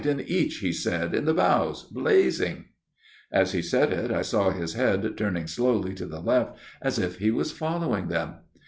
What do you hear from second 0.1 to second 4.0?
in each/ he said,' in the bows blazing!'" As he said